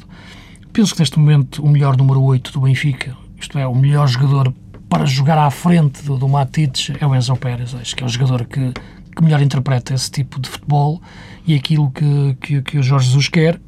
[0.73, 4.53] Penso que neste momento o melhor número 8 do Benfica, isto é, o melhor jogador
[4.87, 7.75] para jogar à frente do, do Matites é o Enzo Pérez.
[7.75, 8.71] Acho que é o jogador que,
[9.15, 11.01] que melhor interpreta esse tipo de futebol
[11.45, 13.59] e aquilo que, que, que o Jorge Jesus quer.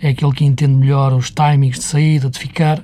[0.00, 2.82] É aquele que entende melhor os timings de saída, de ficar.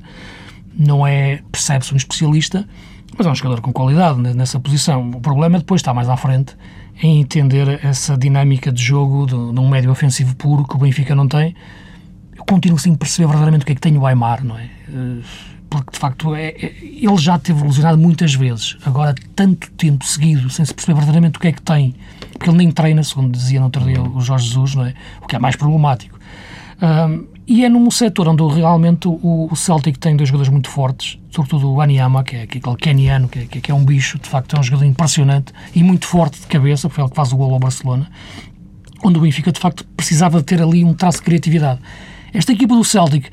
[0.74, 2.68] Não é, percebe-se, um especialista,
[3.16, 5.10] mas é um jogador com qualidade nessa posição.
[5.10, 6.56] O problema é depois estar mais à frente
[7.02, 11.14] em entender essa dinâmica de jogo de, de um médio ofensivo puro que o Benfica
[11.14, 11.54] não tem
[12.46, 14.70] continuo sem perceber verdadeiramente o que é que tem o Aymar, não é?
[14.88, 15.22] Eh,
[15.72, 18.76] porque, de facto, é, é, ele já teve lesionado muitas vezes.
[18.84, 21.94] Agora, tanto tempo seguido, sem se perceber verdadeiramente o que é que tem,
[22.32, 24.94] porque ele nem treina, segundo dizia no outro dia o Jorge Jesus, não é?
[25.22, 26.18] O que é mais problemático.
[26.82, 31.18] Um, e é num setor onde realmente o, o, Celtic tem dois jogadores muito fortes,
[31.30, 34.56] sobretudo o Aniama, que é aquele keniano, que é, que é um bicho, de facto
[34.56, 37.36] é um jogador impressionante e muito forte de cabeça, porque é ele que faz o
[37.36, 38.10] gol ao Barcelona,
[39.02, 41.80] onde o Benfica, de facto, precisava de ter ali um traço de criatividade.
[42.32, 43.30] Esta equipa do Celtic,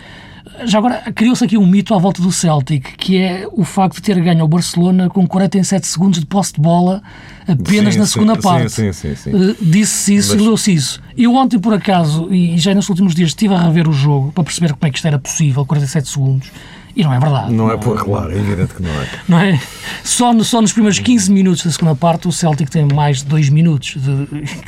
[0.65, 4.01] já agora criou-se aqui um mito à volta do Celtic, que é o facto de
[4.01, 7.01] ter ganho o Barcelona com 47 segundos de posse de bola
[7.47, 8.71] apenas sim, na segunda sim, parte.
[8.71, 10.41] Sim, sim, sim, uh, Disse-se isso Mas...
[10.41, 11.01] e leu-se isso.
[11.17, 14.43] Eu ontem, por acaso, e já nos últimos dias estive a rever o jogo para
[14.43, 16.51] perceber como é que isto era possível, 47 segundos,
[16.99, 17.53] E não é verdade.
[17.53, 19.07] Não é, por, claro, é evidente que não é.
[19.29, 19.61] Não é?
[20.03, 23.47] Só, só nos primeiros 15 minutos da segunda parte o Celtic tem mais de 2
[23.47, 23.95] minutos.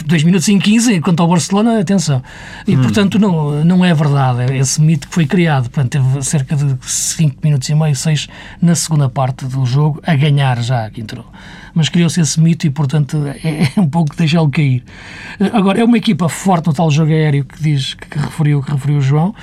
[0.06, 2.24] 2 minutos em 15, enquanto ao Barcelona, atenção.
[2.66, 2.84] E, hum.
[2.84, 4.56] portanto, não, não é verdade.
[4.56, 5.64] Esse mito que foi criado.
[5.70, 8.30] Portanto, teve cerca de 5 minutos e meio, 6
[8.62, 11.26] na segunda parte do jogo, a ganhar já que entrou.
[11.74, 14.86] Mas criou-se esse mito e, portanto, é, é um pouco deixá-lo cair.
[15.52, 19.00] Agora, é uma equipa forte no tal jogo aéreo que diz que referiu, que referiu
[19.00, 19.36] o João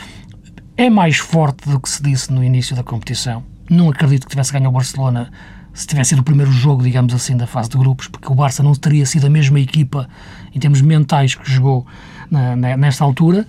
[0.78, 3.42] é mais forte do que se disse no início da competição.
[3.68, 5.28] Não acredito que tivesse ganho o Barcelona
[5.74, 8.62] se tivesse sido o primeiro jogo, digamos assim, da fase de grupos, porque o Barça
[8.62, 10.08] não teria sido a mesma equipa
[10.54, 11.84] em termos mentais que jogou
[12.30, 13.44] na, nesta altura.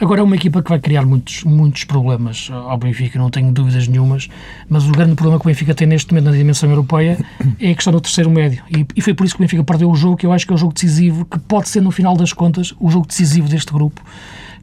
[0.00, 3.86] Agora é uma equipa que vai criar muitos, muitos problemas ao Benfica, não tenho dúvidas
[3.86, 4.28] nenhumas,
[4.68, 7.18] mas o grande problema que o Benfica tem neste momento na dimensão europeia
[7.60, 8.64] é a questão do terceiro médio.
[8.70, 10.52] E, e foi por isso que o Benfica perdeu o jogo, que eu acho que
[10.52, 13.72] é o jogo decisivo, que pode ser, no final das contas, o jogo decisivo deste
[13.72, 14.02] grupo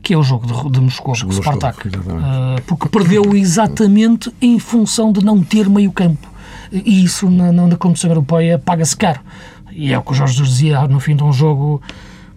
[0.02, 1.92] que é o jogo de, de Moscou, o Spartak, uh,
[2.66, 6.28] porque perdeu exatamente em função de não ter meio campo.
[6.72, 9.20] E isso na, na competição europeia paga-se caro.
[9.72, 11.82] E é o que o Jorge Jesus dizia no fim de um jogo,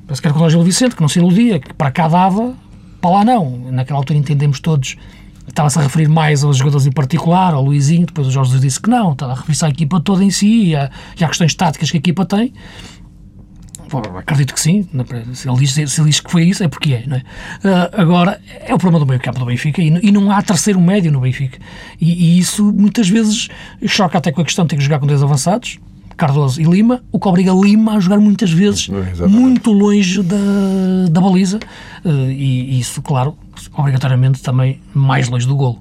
[0.07, 2.55] parece que era com o Gil Vicente, que não se iludia, que para cá dava,
[3.01, 3.59] para lá não.
[3.71, 4.97] Naquela altura entendemos todos
[5.49, 8.81] estava-se a referir mais aos jogadores em particular, ao Luizinho, depois o Jorge Jesus disse
[8.81, 11.55] que não, estava a referir-se à equipa toda em si e a, e a questões
[11.55, 12.53] táticas que a equipa tem,
[13.99, 14.89] acredito que sim.
[15.35, 17.05] Se ele, diz, se ele diz que foi isso, é porque é.
[17.07, 17.21] Não é?
[17.21, 20.81] Uh, agora, é o problema do meio campo do Benfica e, e não há terceiro
[20.81, 21.59] médio no Benfica.
[22.01, 23.49] E, e, isso muitas vezes
[23.87, 25.79] choca até com a questão de ter que jogar com dois avançados,
[26.17, 28.89] Cardoso e Lima, o que obriga Lima a jogar muitas vezes
[29.29, 30.37] muito longe da,
[31.11, 31.59] da baliza.
[32.05, 33.37] Uh, e, e isso, claro,
[33.75, 35.81] obrigatoriamente também mais longe do golo.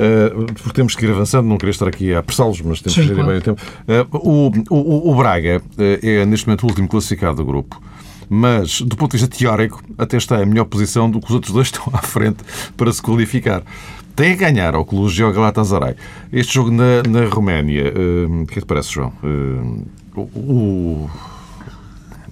[0.00, 3.00] Uh, porque temos que ir avançando, não queria estar aqui a apressá-los, mas temos Sim,
[3.02, 3.30] que gerir claro.
[3.30, 3.62] bem o tempo.
[3.86, 7.80] Uh, o, o, o, Braga é neste momento o último classificado do grupo.
[8.28, 11.52] Mas, do ponto de vista teórico, até está em melhor posição do que os outros
[11.52, 12.38] dois estão à frente
[12.76, 13.62] para se qualificar.
[14.14, 15.94] Tem a ganhar ao Clube ao Galatasaray.
[16.32, 17.92] Este jogo na, na Roménia,
[18.28, 19.12] o que é que te parece, João?
[20.16, 21.08] o,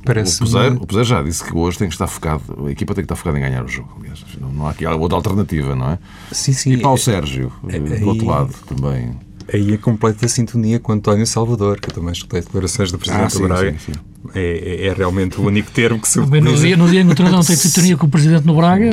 [0.09, 2.94] Parece o Peseiro, o Peseiro já disse que hoje tem que estar focado, a equipa
[2.94, 3.94] tem que estar focada em ganhar o jogo.
[4.01, 5.99] Aliás, não, há aqui outra alternativa, não é?
[6.33, 6.73] Sim, sim.
[6.73, 9.14] E para o Sérgio, é, do outro lado também.
[9.53, 13.31] Aí a completa sintonia com António Salvador, que eu também escutei declarações do Presidente ah,
[13.31, 13.73] sim, do Braga.
[13.73, 14.01] Sim, sim.
[14.35, 16.51] É, é, é, realmente o único termo que se utiliza.
[16.51, 18.91] No dia, no dia em que o não tem sintonia com o Presidente no Braga...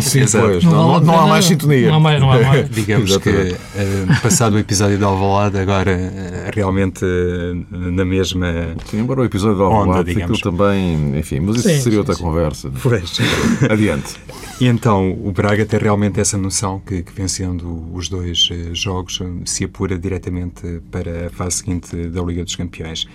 [0.00, 0.64] Sim, pois.
[0.64, 1.88] Não, não, não, há mais sintonia.
[1.88, 2.68] Não há mais, não há mais.
[2.70, 9.00] Digamos que, uh, passado o episódio de Alvalade, agora uh, realmente uh, na mesma Sim,
[9.00, 11.18] embora o episódio de Alvalade aquilo também...
[11.18, 12.70] Enfim, mas isso sim, seria outra conversa.
[12.82, 13.18] Pois.
[13.70, 14.14] Adiante.
[14.60, 19.64] E então, o Braga tem realmente essa noção que, que vencendo os dois jogos se
[19.64, 23.06] apura diretamente para a fase seguinte da Liga dos Campeões.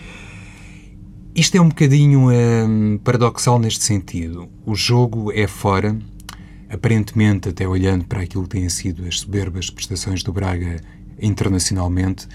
[1.39, 4.49] Isto é um bocadinho hum, paradoxal neste sentido.
[4.65, 5.97] O jogo é fora,
[6.69, 10.81] aparentemente, até olhando para aquilo que têm sido as soberbas prestações do Braga
[11.17, 12.27] internacionalmente,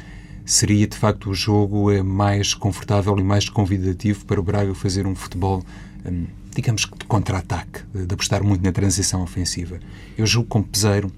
[0.47, 5.07] seria de facto o jogo eh, mais confortável e mais convidativo para o Braga fazer
[5.07, 5.63] um futebol,
[6.07, 9.81] hum, digamos que de contra-ataque, de apostar muito na transição ofensiva.
[10.17, 11.13] Eu julgo com peseiro,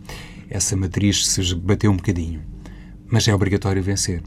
[0.50, 2.42] essa matriz se bateu um bocadinho,
[3.08, 4.24] mas é obrigatório vencer.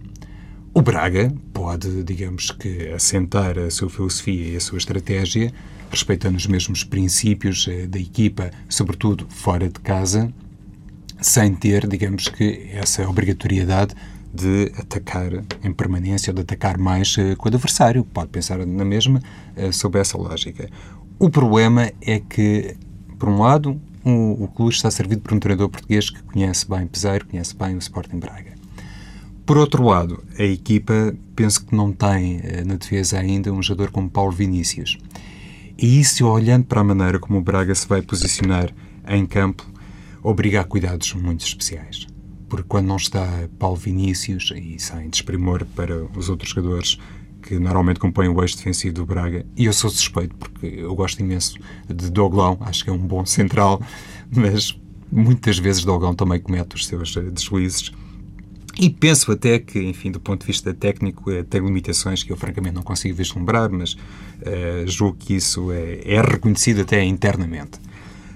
[0.80, 5.52] O Braga pode, digamos que, assentar a sua filosofia e a sua estratégia,
[5.92, 10.34] respeitando os mesmos princípios eh, da equipa, sobretudo fora de casa,
[11.20, 13.94] sem ter, digamos que, essa obrigatoriedade
[14.34, 18.06] de atacar em permanência ou de atacar mais uh, com o adversário.
[18.06, 19.22] Pode pensar na mesma
[19.58, 20.70] uh, sob essa lógica.
[21.20, 22.78] O problema é que,
[23.20, 26.88] por um lado, o, o clube está servido por um treinador português que conhece bem
[26.88, 28.59] Peseiro, conhece bem o Sporting Braga.
[29.50, 33.90] Por outro lado, a equipa penso que não tem eh, na defesa ainda um jogador
[33.90, 34.96] como Paulo Vinícius.
[35.76, 38.72] E isso, olhando para a maneira como o Braga se vai posicionar
[39.08, 39.66] em campo,
[40.22, 42.06] obriga a cuidados muito especiais.
[42.48, 47.00] Porque quando não está Paulo Vinícius, e sem desprimor para os outros jogadores
[47.42, 51.22] que normalmente compõem o eixo defensivo do Braga, e eu sou suspeito porque eu gosto
[51.22, 51.58] imenso
[51.88, 53.82] de Doglão, acho que é um bom central,
[54.30, 54.80] mas
[55.12, 57.92] muitas vezes Doglão também comete os seus eh, deslizes
[58.80, 62.38] e penso até que, enfim, do ponto de vista técnico, eh, tem limitações que eu
[62.38, 67.78] francamente não consigo vislumbrar, mas uh, julgo que isso é, é, reconhecido até internamente.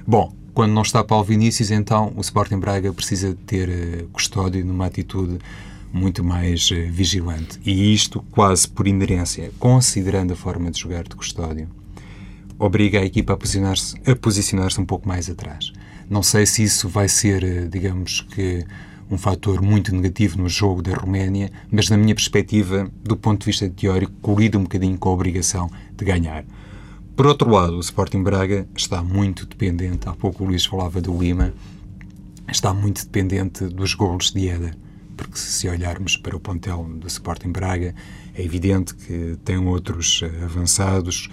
[0.05, 4.85] Bom, quando não está Paulo Vinícius, então o Sporting Braga precisa ter uh, custódio numa
[4.85, 5.39] atitude
[5.93, 7.57] muito mais uh, vigilante.
[7.65, 11.69] E isto, quase por inerência, considerando a forma de jogar de custódio,
[12.59, 15.71] obriga a equipa a posicionar-se posicionar um pouco mais atrás.
[16.09, 18.65] Não sei se isso vai ser, digamos que
[19.09, 23.45] um fator muito negativo no jogo da Roménia, mas na minha perspectiva, do ponto de
[23.47, 26.45] vista teórico, colide um bocadinho com a obrigação de ganhar.
[27.15, 31.15] Por outro lado, o Sporting Braga está muito dependente, há pouco o Luís falava do
[31.15, 31.53] Lima,
[32.51, 34.75] está muito dependente dos golos de Eder.
[35.15, 37.93] Porque se olharmos para o plantel do Sporting Braga,
[38.33, 41.29] é evidente que tem outros eh, avançados,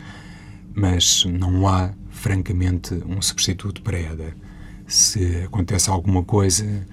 [0.74, 4.36] mas não há, francamente, um substituto para Eder.
[4.86, 6.86] Se acontece alguma coisa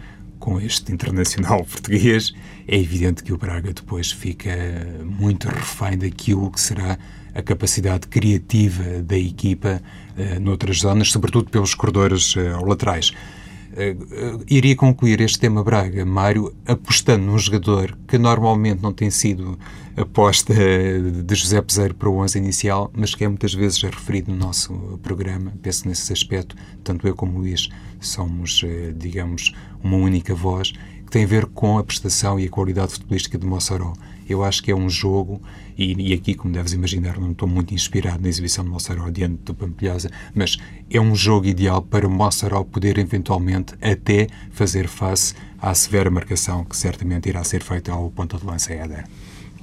[0.47, 2.33] com este internacional português,
[2.65, 4.49] é evidente que o Braga depois fica
[5.03, 6.97] muito refém daquilo que será
[7.35, 9.81] a capacidade criativa da equipa
[10.17, 13.11] uh, noutras zonas, sobretudo pelos corredores uh, laterais.
[13.77, 19.57] Uh, iria concluir este tema Braga, Mário, apostando num jogador que normalmente não tem sido
[19.95, 24.37] aposta de José Peseiro para o 11 inicial, mas que é muitas vezes referido no
[24.37, 25.53] nosso programa.
[25.61, 28.63] Penso nesse aspecto, tanto eu como o Luís somos,
[28.95, 33.37] digamos, uma única voz, que tem a ver com a prestação e a qualidade futebolística
[33.37, 33.93] de Mossoró.
[34.27, 35.41] Eu acho que é um jogo,
[35.77, 39.43] e, e, aqui, como deves imaginar, não estou muito inspirado na exibição de Mossoró diante
[39.43, 40.57] do Pampilhosa, mas
[40.89, 46.63] é um jogo ideal para o Mossoró poder eventualmente até fazer face à severa marcação
[46.63, 49.05] que certamente irá ser feita ao ponto de lança Éder.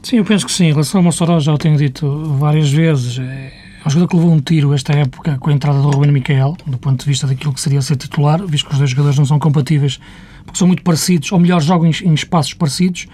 [0.03, 0.67] Sim, eu penso que sim.
[0.67, 3.19] Em relação ao Mossoró, já o tenho dito várias vezes.
[3.19, 3.53] É
[3.87, 6.79] um jogador que levou um tiro esta época com a entrada do Ruben Miquel, do
[6.79, 9.39] ponto de vista daquilo que seria ser titular, visto que os dois jogadores não são
[9.39, 9.99] compatíveis,
[10.45, 13.07] porque são muito parecidos, ou melhor, jogam em espaços parecidos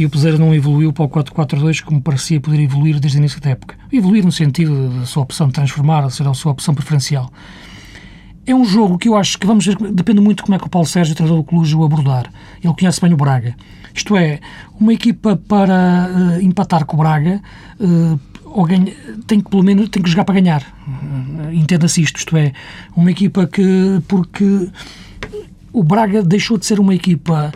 [0.00, 3.38] e o Peseiro não evoluiu para o 4-4-2 como parecia poder evoluir desde o início
[3.38, 3.76] da época.
[3.92, 7.30] Evoluir no sentido da sua opção de transformar, ser a sua opção preferencial.
[8.46, 10.66] É um jogo que eu acho que vamos ver, depende muito de como é que
[10.66, 12.32] o Paulo Sérgio, o treinador do Clube, o abordar.
[12.64, 13.54] Ele conhece bem o Braga.
[13.94, 14.40] Isto é,
[14.80, 17.42] uma equipa para uh, empatar com o Braga
[17.78, 18.94] uh, ou ganha,
[19.26, 20.62] tem que pelo menos tem que jogar para ganhar.
[20.88, 22.54] Uh, Entenda-se isto, isto é,
[22.96, 24.70] uma equipa que porque
[25.74, 27.52] o Braga deixou de ser uma equipa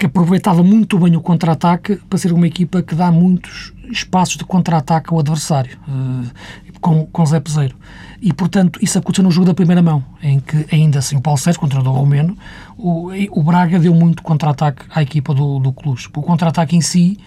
[0.00, 4.44] que aproveitava muito bem o contra-ataque para ser uma equipa que dá muitos espaços de
[4.44, 6.26] contra-ataque ao adversário, uh,
[6.80, 7.76] com, com Zé Peseiro.
[8.18, 11.38] E, portanto, isso aconteceu no jogo da primeira mão, em que, ainda assim, o Paulo
[11.38, 12.34] Sérgio, contra o Romeno,
[12.78, 15.68] o, o Braga deu muito contra-ataque à equipa do, do.
[15.68, 17.18] O contra-ataque em si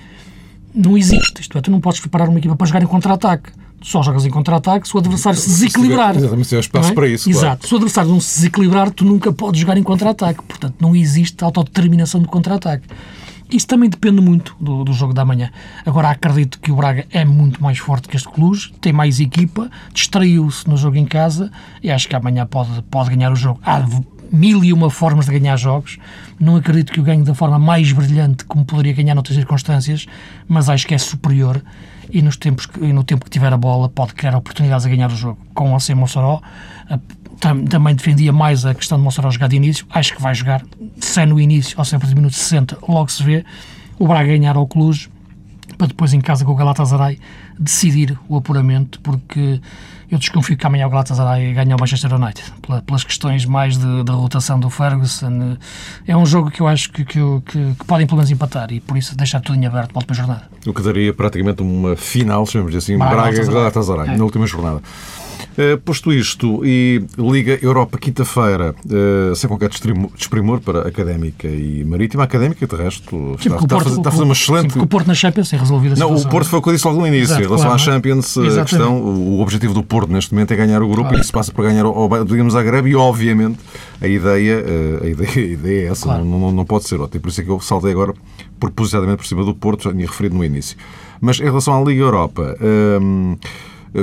[0.73, 1.41] não existe.
[1.41, 4.29] Isto é, tu não podes preparar uma equipa para jogar em contra-ataque só jogas em
[4.29, 6.15] contra-ataque se o adversário se desequilibrar.
[6.15, 6.93] Exatamente, se há espaço é?
[6.93, 7.29] para isso.
[7.29, 7.45] Exato.
[7.45, 7.67] Claro.
[7.67, 10.41] Se o adversário não se desequilibrar, tu nunca podes jogar em contra-ataque.
[10.43, 12.87] Portanto, não existe autodeterminação de contra-ataque.
[13.51, 15.51] Isso também depende muito do, do, jogo da manhã.
[15.85, 19.69] Agora, acredito que o Braga é muito mais forte que este Cluj, tem mais equipa,
[19.93, 23.59] distraiu-se no jogo em casa e acho que amanhã pode, pode ganhar o jogo.
[23.63, 23.85] Há
[24.31, 25.99] mil e uma formas de ganhar jogos.
[26.39, 30.07] Não acredito que o ganhe da forma mais brilhante como poderia ganhar noutras circunstâncias,
[30.47, 31.61] mas acho que é superior
[32.13, 35.11] e, nos tempos que, no tempo que tiver a bola pode criar oportunidades a ganhar
[35.11, 35.39] o jogo.
[35.55, 36.41] Com ou sem Mossoró,
[37.67, 39.85] também defendia mais a questão de Mossoró jogar de início.
[39.89, 40.63] Acho que vai jogar,
[40.99, 43.43] sem no início ou sempre de minuto 60, logo se vê.
[43.97, 45.09] O Braga ganhar ao Cluj,
[45.75, 47.19] para depois em casa com o Galatasaray
[47.59, 49.59] decidir o apuramento, porque
[50.13, 52.53] eu desconfio que amanhã o Galatasaray ganha o Manchester United,
[52.85, 55.57] pelas questões mais da rotação do Ferguson.
[56.07, 58.79] É um jogo que eu acho que, que, que, que podem pelo menos empatar e
[58.79, 60.43] por isso deixar tudo em aberto para a última jornada.
[60.67, 64.17] O que daria praticamente uma final, chamamos assim, Braga-Galatasaray, é.
[64.17, 64.81] na última jornada.
[65.53, 72.23] Uh, posto isto, e Liga Europa quinta-feira, uh, sem qualquer desprimor para Académica e Marítima.
[72.23, 74.73] A Académica, de resto, está, está, Porto, está, a fazer uma excelente...
[74.73, 76.73] Sim, o Porto na Champions tem resolvido a Não, o Porto foi o que eu
[76.73, 77.25] disse logo no início.
[77.25, 80.55] Exato, em relação claro, à Champions, a questão, o objetivo do Porto neste momento é
[80.55, 81.17] ganhar o grupo claro.
[81.17, 81.85] e isso passa para ganhar,
[82.25, 83.59] digamos, a Greve e, obviamente,
[84.01, 84.63] a ideia,
[85.03, 86.25] a ideia, a ideia é essa, claro.
[86.25, 87.17] não, não, não, pode ser outra.
[87.17, 88.13] E por isso é que eu saltei agora
[88.59, 90.75] propositadamente por cima do Porto, já tinha referido no início.
[91.21, 92.57] Mas em relação à Liga Europa...
[92.59, 93.37] Hum,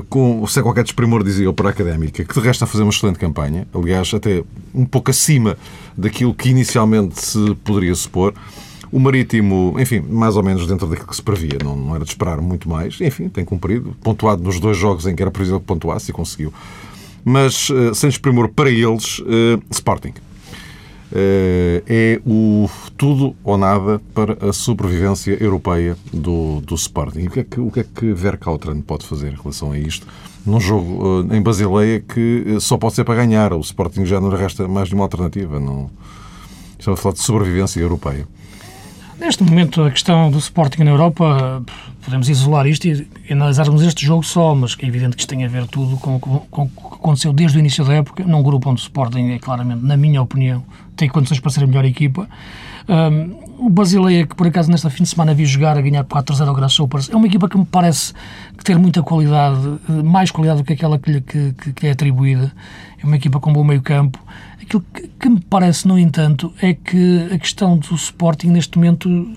[0.09, 2.83] com, sem qualquer desprimor, dizia eu, para a Académica, que de resto está a fazer
[2.83, 4.43] uma excelente campanha, aliás, até
[4.75, 5.57] um pouco acima
[5.97, 8.35] daquilo que inicialmente se poderia supor.
[8.93, 12.11] O Marítimo, enfim, mais ou menos dentro daquilo que se previa, não, não era de
[12.11, 13.01] esperar muito mais.
[13.01, 16.53] Enfim, tem cumprido, pontuado nos dois jogos em que era previsível que pontuasse e conseguiu.
[17.25, 20.15] Mas, eh, sem desprimor para eles, uh, Sporting.
[21.13, 27.27] Eh, é o tudo ou nada para a sobrevivência europeia do, do Sporting.
[27.27, 28.15] O que é que, o que, é que
[28.87, 30.07] pode fazer em relação a isto?
[30.47, 33.53] Num jogo eh, em Basileia que eh, só pode ser para ganhar.
[33.53, 35.59] O Sporting já não resta mais de uma alternativa.
[35.59, 35.91] Não...
[36.79, 38.27] Estamos a falar de sobrevivência europeia.
[39.21, 41.63] Neste momento, a questão do Sporting na Europa,
[42.03, 45.49] podemos isolar isto e analisarmos este jogo só, mas é evidente que isto tem a
[45.49, 48.71] ver tudo com, com, com o que aconteceu desde o início da época, num grupo
[48.71, 50.65] onde o Sporting é claramente, na minha opinião,
[50.97, 52.27] tem condições para ser a melhor equipa.
[52.89, 56.49] Um, o Basileia, que por acaso nesta fim de semana vi jogar a ganhar 4-0
[56.49, 58.15] ao Grasshoppers, é uma equipa que me parece
[58.65, 59.61] ter muita qualidade,
[60.03, 62.51] mais qualidade do que aquela que, que, que é atribuída.
[63.03, 64.19] É uma equipa com bom meio campo,
[64.71, 64.85] Aquilo
[65.19, 69.37] que, me parece, no entanto, é que a questão do Sporting, neste momento,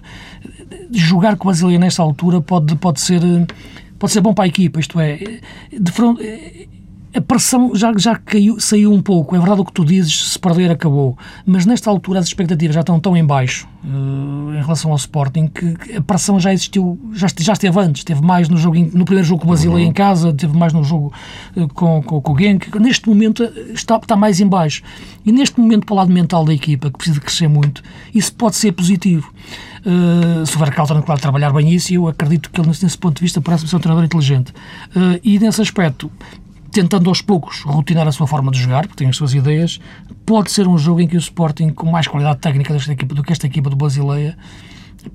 [0.91, 3.19] jogar com o Brasileiro nesta altura pode, pode, ser,
[3.97, 4.79] pode ser bom para a equipa.
[4.79, 5.39] Isto é,
[5.71, 6.19] de front,
[7.15, 9.35] a pressão já, já caiu, saiu um pouco.
[9.35, 11.17] É verdade o que tu dizes, se perder acabou.
[11.45, 15.47] Mas nesta altura as expectativas já estão tão em baixo uh, em relação ao Sporting
[15.47, 18.01] que a pressão já existiu, já, já esteve antes.
[18.01, 19.91] Esteve mais no, jogo, no primeiro jogo com o Basileia uhum.
[19.91, 21.13] em casa, esteve mais no jogo
[21.55, 22.79] uh, com, com, com o Genk.
[22.79, 23.43] Neste momento
[23.73, 24.81] está, está mais em baixo.
[25.25, 27.83] E neste momento, para o lado mental da equipa, que precisa crescer muito,
[28.13, 29.31] isso pode ser positivo.
[29.85, 33.21] Uh, se houver Calton, claro, trabalhar bem isso, eu acredito que ele, nesse ponto de
[33.21, 34.51] vista, parece ser um treinador inteligente.
[34.95, 36.09] Uh, e nesse aspecto,
[36.73, 39.79] tentando aos poucos rotinar a sua forma de jogar, porque tem as suas ideias,
[40.25, 43.21] pode ser um jogo em que o Sporting, com mais qualidade técnica desta equipa do
[43.21, 44.35] que esta equipa do Basileia,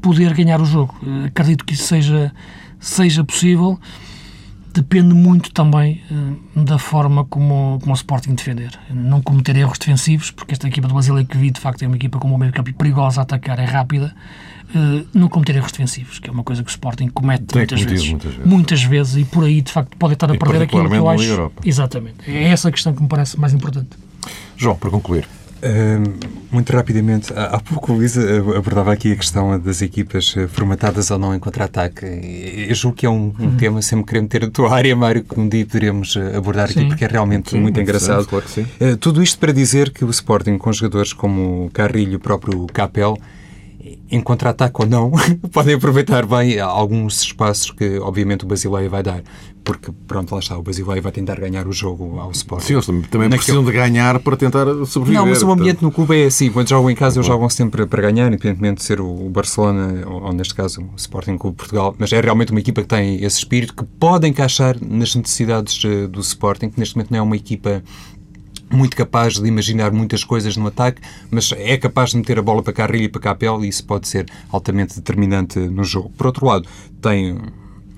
[0.00, 0.94] poder ganhar o jogo.
[1.04, 2.32] Eh, acredito que isso seja,
[2.78, 3.78] seja possível.
[4.72, 8.78] Depende muito também uh, da forma como, como o Sporting defender.
[8.90, 11.96] Não cometer erros defensivos, porque esta equipa do Basileia que vi, de facto, é uma
[11.96, 14.14] equipa com um meio campo perigosa a atacar, é rápida
[14.74, 18.08] uh, não cometer erros defensivos, que é uma coisa que o Sporting comete muitas vezes,
[18.08, 19.16] muitas vezes, muitas vezes.
[19.16, 21.24] e por aí de facto pode estar a e perder aquilo que eu acho.
[21.24, 21.62] Europa.
[21.64, 22.30] Exatamente.
[22.30, 23.90] É essa a questão que me parece mais importante.
[24.56, 25.28] João, para concluir.
[25.58, 28.22] Uh, muito rapidamente, há pouco o Luísa
[28.56, 32.06] abordava aqui a questão das equipas eh, formatadas ou não em contra-ataque.
[32.68, 33.56] Eu julgo que é um, um uhum.
[33.56, 36.80] tema, sempre querendo ter a tua área, Mário, que um dia poderemos eh, abordar sim.
[36.80, 38.26] aqui, porque é realmente sim, muito engraçado.
[38.26, 38.66] Claro que sim.
[38.80, 42.66] Uh, tudo isto para dizer que o Sporting, com jogadores como o Carrilho, o próprio
[42.68, 43.18] Capel,
[44.10, 45.12] em contra-ataque ou não,
[45.52, 49.22] podem aproveitar bem alguns espaços que, obviamente, o Basileia vai dar.
[49.64, 52.62] Porque, pronto, lá está, o Basileia vai tentar ganhar o jogo ao Sport.
[52.62, 55.20] Sim, eles também precisam de ganhar para tentar sobreviver.
[55.20, 56.50] Não, mas o ambiente no clube é assim.
[56.50, 60.32] Quando jogam em casa, eles jogam sempre para ganhar, independentemente de ser o Barcelona, ou
[60.32, 61.94] neste caso o Sporting Clube Portugal.
[61.98, 66.06] Mas é realmente uma equipa que tem esse espírito, que pode encaixar nas necessidades eh,
[66.06, 67.82] do Sporting, que neste momento não é uma equipa
[68.70, 71.00] muito capaz de imaginar muitas coisas no ataque,
[71.30, 74.08] mas é capaz de meter a bola para Carrilho e para Capel e isso pode
[74.08, 76.10] ser altamente determinante no jogo.
[76.16, 76.68] Por outro lado,
[77.00, 77.38] tem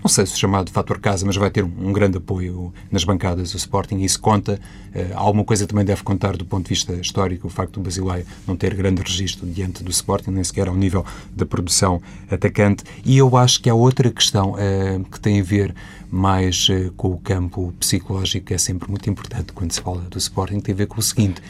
[0.02, 3.56] não sei se chamado fator casa, mas vai ter um grande apoio nas bancadas do
[3.56, 4.60] Sporting e isso conta.
[4.94, 8.26] Uh, alguma coisa também deve contar do ponto de vista histórico, o facto do Basileia
[8.46, 12.82] não ter grande registro diante do Sporting, nem sequer ao nível da produção atacante.
[13.04, 15.74] E eu acho que há outra questão uh, que tem a ver
[16.10, 20.18] mais uh, com o campo psicológico, que é sempre muito importante quando se fala do
[20.18, 21.42] Sporting, tem a ver com o seguinte: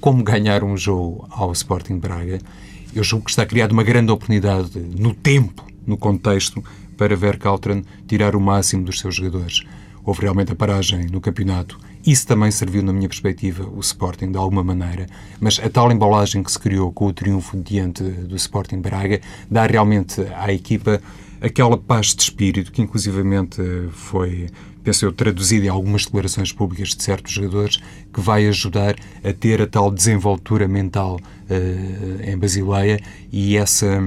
[0.00, 2.38] como ganhar um jogo ao Sporting Braga.
[2.94, 6.64] Eu julgo que está criada uma grande oportunidade no tempo, no contexto,
[6.96, 9.62] para ver Caltran tirar o máximo dos seus jogadores.
[10.04, 11.78] Houve realmente a paragem no campeonato.
[12.06, 15.06] Isso também serviu, na minha perspectiva, o Sporting de alguma maneira,
[15.40, 19.20] mas a tal embalagem que se criou com o triunfo diante do Sporting Braga
[19.50, 21.00] dá realmente à equipa
[21.40, 24.46] aquela paz de espírito que, inclusivamente, foi,
[24.84, 27.78] penso eu, traduzida em algumas declarações públicas de certos jogadores,
[28.12, 28.94] que vai ajudar
[29.24, 33.00] a ter a tal desenvoltura mental uh, em Basileia
[33.32, 34.00] e essa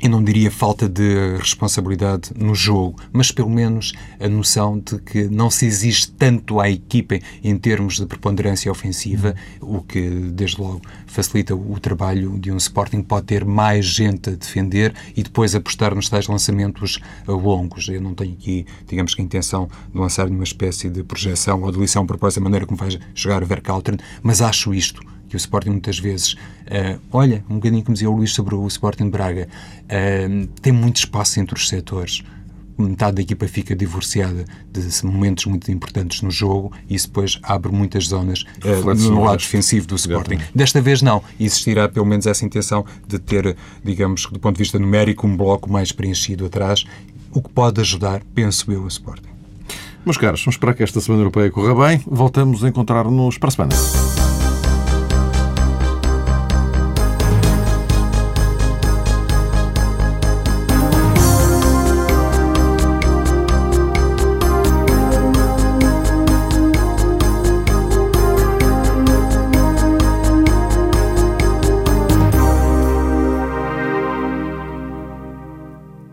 [0.00, 5.24] eu não diria falta de responsabilidade no jogo, mas pelo menos a noção de que
[5.24, 10.82] não se existe tanto à equipa em termos de preponderância ofensiva, o que, desde logo,
[11.06, 15.94] facilita o trabalho de um Sporting pode ter mais gente a defender e depois apostar
[15.94, 17.88] nos tais lançamentos longos.
[17.88, 21.72] Eu não tenho aqui, digamos que a intenção de lançar nenhuma espécie de projeção ou
[21.72, 25.70] de lição proposta da maneira como vai jogar Verkaltern, mas acho isto que o Sporting
[25.70, 29.48] muitas vezes, uh, olha, um bocadinho como dizia o Luís sobre o Sporting de Braga,
[29.84, 32.22] uh, tem muito espaço entre os setores.
[32.78, 37.72] Metade da equipa fica divorciada de momentos muito importantes no jogo e isso depois abre
[37.72, 40.34] muitas zonas uh, no lado defensivo do Sporting.
[40.34, 40.56] Exatamente.
[40.56, 41.20] Desta vez não.
[41.40, 45.68] Existirá pelo menos essa intenção de ter, digamos, do ponto de vista numérico, um bloco
[45.68, 46.84] mais preenchido atrás,
[47.32, 49.28] o que pode ajudar, penso eu, o Sporting.
[50.04, 52.00] Meus caros, vamos esperar que esta Semana Europeia corra bem.
[52.06, 54.17] Voltamos a encontrar-nos para a semana.